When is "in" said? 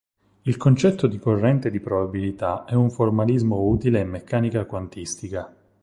3.99-4.09